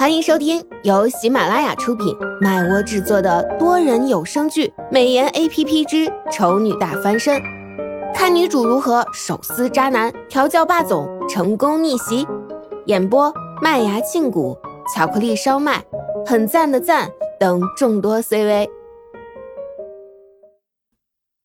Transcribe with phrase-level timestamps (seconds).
[0.00, 7.38] 欢迎收听由喜马拉雅出品、麦窝制作的多人有声剧《美颜 A P P 之丑女大翻身》，
[8.14, 12.26] 看女主如何手撕渣男、调教霸总、成功逆袭。
[12.86, 14.56] 演播：麦芽庆谷、
[14.96, 15.84] 巧克力烧麦、
[16.24, 18.70] 很赞的赞等众多 C V。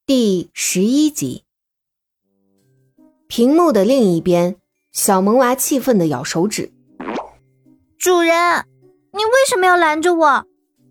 [0.06, 1.44] 第十一集，
[3.28, 4.56] 屏幕的另一边，
[4.94, 6.72] 小萌娃气愤的咬手指。
[7.98, 8.66] 主人，
[9.12, 10.46] 你为什么要拦着我？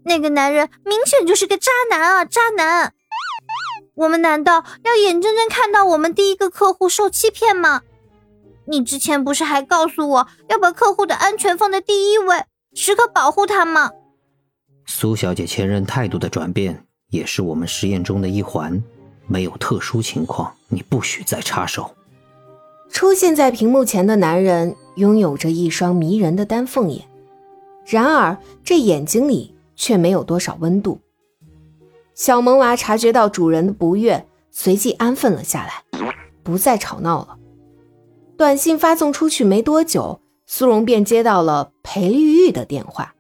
[0.05, 2.25] 那个男人明显就是个渣男啊！
[2.25, 2.93] 渣男！
[3.95, 7.83] 我们难道要眼睁睁看到我们第一个客户受欺骗吗？
[8.67, 12.45] 你之前不是还告诉我要把客户的安全放在第一位，
[12.75, 13.91] 时刻保护他吗？
[14.87, 18.83] 苏小姐前任态度的转变也是我们实验中的一环，
[19.27, 21.95] 没有特殊情况，你不许再插手。
[22.91, 24.77] 出现在屏幕前的男人。
[24.97, 27.05] 拥有着一双迷人的丹凤眼，
[27.85, 31.01] 然而这眼睛里却没有多少温度。
[32.15, 35.83] 小萌娃察觉到主人的不悦，随即安分了下来，
[36.43, 37.39] 不再吵闹了。
[38.37, 43.15] 短信发送出去没多久，苏荣便接到了裴绿玉的电话。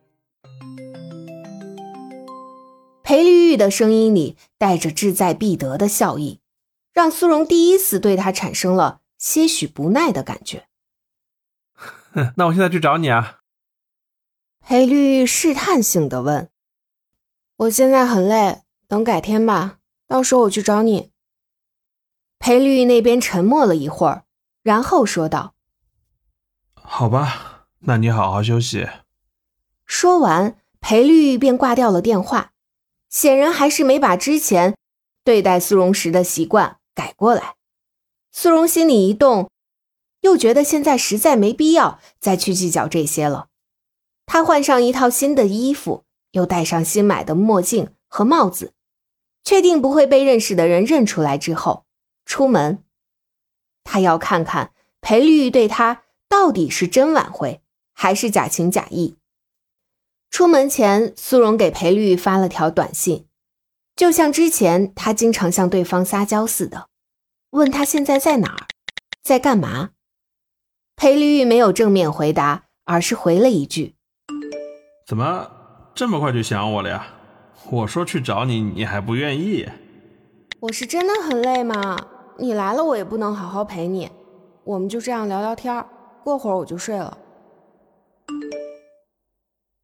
[3.02, 6.40] 裴绿玉的声音里带着志在必得的笑意，
[6.92, 10.64] 让苏荣第一次对他产生了些许不耐的感觉。
[12.36, 13.40] 那我现在去找你啊。
[14.60, 16.48] 裴绿试探性的问
[17.56, 21.10] ：“我现在很累，等改天吧，到时候我去找你。”
[22.38, 24.24] 裴绿那边沉默了一会儿，
[24.62, 25.54] 然后说道
[26.74, 28.88] ：“好吧，那你好好休息。”
[29.84, 32.52] 说完，裴绿便挂掉了电话，
[33.10, 34.76] 显然还是没把之前
[35.24, 37.56] 对待苏荣时的习惯改过来。
[38.30, 39.50] 苏荣心里一动。
[40.24, 43.48] 又觉得现在实在没必要再去计较这些了。
[44.24, 48.72] 他换上一套新的衣服，又戴上新买的墨镜和帽子，
[49.44, 51.84] 确定不会被认识的人认出来之后，
[52.24, 52.82] 出门。
[53.84, 57.60] 他要看看裴绿对他到底是真挽回，
[57.92, 59.16] 还是假情假意。
[60.30, 63.26] 出门前，苏荣给裴绿发了条短信，
[63.94, 66.88] 就像之前他经常向对方撒娇似的，
[67.50, 68.66] 问他现在在哪儿，
[69.22, 69.90] 在干嘛。
[70.96, 73.94] 裴丽玉没有正面回答，而是回了一句
[75.06, 75.50] ：“怎么
[75.94, 77.06] 这么快就想我了呀？
[77.70, 79.68] 我说去找你，你还不愿意？
[80.60, 81.98] 我是真的很累嘛？
[82.38, 84.10] 你来了，我也不能好好陪你。
[84.62, 85.84] 我们就这样聊聊天，
[86.22, 87.18] 过会儿我就睡了。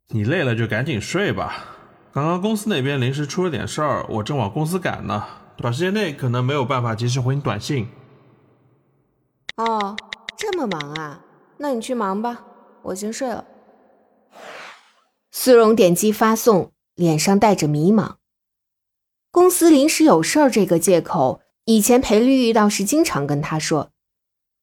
[0.09, 1.65] 你累了就赶紧睡吧。
[2.13, 5.25] 刚刚公司那边临时出了点事儿，我正往公司赶呢，
[5.57, 7.89] 短时间内可能没有办法及时回你短信。
[9.57, 9.97] 哦。”
[10.41, 11.23] 这么忙啊？
[11.59, 12.47] 那你去忙吧，
[12.85, 13.45] 我先睡了。
[15.31, 18.15] 苏荣点击发送，脸上带着迷茫。
[19.31, 23.91] 公司临时有事儿这个借口，以前裴绿玉倒是经常跟他说，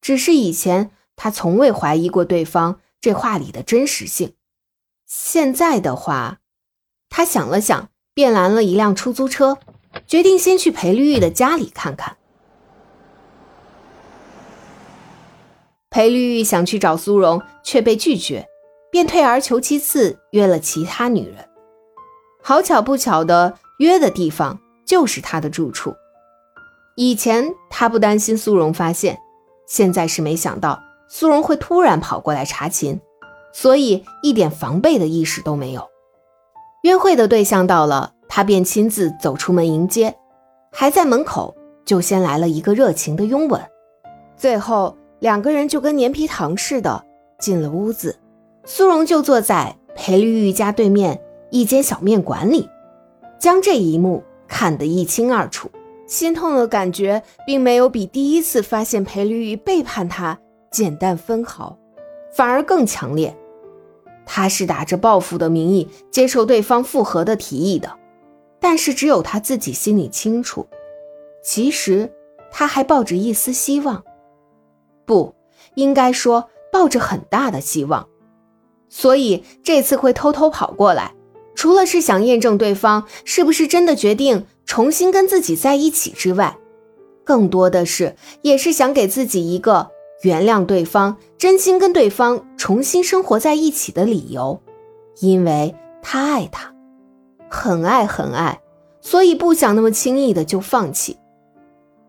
[0.01, 4.33] 只是以前他从未怀疑过对方这话里的真实性。
[5.05, 6.39] 现在的话，
[7.07, 9.59] 他想了想，便拦了一辆出租车，
[10.07, 12.17] 决定先去裴绿玉的家里看看。
[15.97, 18.47] 裴绿玉想去找苏荣，却被拒绝，
[18.91, 21.37] 便退而求其次，约了其他女人。
[22.39, 25.95] 好巧不巧的，约的地方就是他的住处。
[26.95, 29.17] 以前他不担心苏荣发现，
[29.65, 33.01] 现在是没想到苏荣会突然跑过来查寝，
[33.51, 35.81] 所以一点防备的意识都没有。
[36.83, 40.15] 约会的对象到了，他便亲自走出门迎接，
[40.71, 43.59] 还在门口就先来了一个热情的拥吻，
[44.37, 44.95] 最后。
[45.19, 47.03] 两个人就跟粘皮糖似的
[47.39, 48.17] 进了屋子，
[48.65, 51.19] 苏荣就坐在裴绿玉家对面
[51.49, 52.69] 一间小面馆里，
[53.39, 55.69] 将这一幕看得一清二楚。
[56.05, 60.39] 心痛的感觉并没有比第一次发现裴绿玉背叛他
[60.71, 61.77] 简单分毫，
[62.31, 63.35] 反而更强烈。
[64.25, 67.91] 他是打着报复的名义接受对方复合的提议的，
[68.59, 70.67] 但是只有他自己心里清楚，
[71.43, 72.09] 其实
[72.51, 74.03] 他还抱着一丝希望。
[75.07, 75.33] 不
[75.73, 78.07] 应该说抱着很大的希望，
[78.89, 81.15] 所以这次会偷偷跑过来，
[81.55, 86.57] 除了是想验证对方是不是真的决定重新跟自己在一起之外，
[87.23, 89.89] 更多的是也是想给自己一个
[90.21, 94.61] 原谅对方、真心跟对方重新生活在一起的理由，
[95.21, 96.75] 因为他爱他，
[97.49, 98.61] 很爱很爱，
[99.01, 101.17] 所以不想那么轻易的就放弃。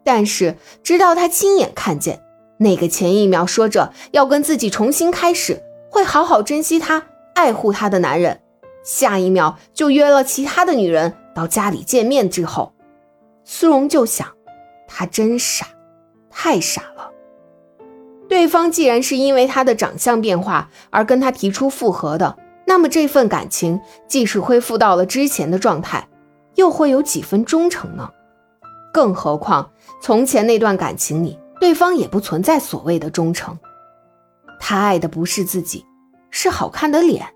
[0.05, 2.23] 但是直到他亲眼看见。
[2.59, 8.41] 那个前一秒说着要跟自己重新开始，会好好珍惜他、爱护他的男人，
[8.85, 12.73] 下一秒就约了其他的女人到家里见面之后，
[13.45, 14.27] 苏荣就想，
[14.87, 15.67] 他真傻，
[16.31, 17.11] 太傻了。
[18.29, 26.07] 对方既然是因为他的长相变化而跟他提出复合的，那么这份感情即使恢复到了之前的状态，
[26.57, 28.11] 又会有几分忠诚呢？
[28.93, 29.71] 更何况
[30.03, 33.59] 从前那段感情里，对方也不存在所谓的忠诚，
[34.61, 35.85] 他爱的不是自己，
[36.31, 37.27] 是好看的脸。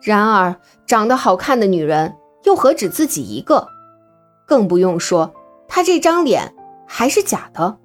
[0.00, 0.54] 然而
[0.86, 2.14] 长得好看的女人
[2.44, 3.66] 又何止自己一个？
[4.46, 5.34] 更不用说
[5.66, 6.54] 他这张脸
[6.86, 7.78] 还是假的。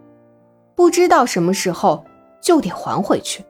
[0.76, 2.04] 不知道什么时候
[2.42, 3.44] 就得还回去。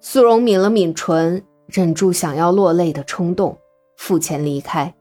[0.00, 3.56] 苏荣抿了抿唇，忍住想要落泪的冲动，
[3.96, 4.94] 付钱离开。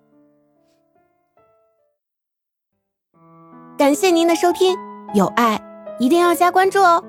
[3.78, 4.78] 感谢您的收听，
[5.18, 5.60] 有爱
[5.98, 7.04] 一定要加关注哦。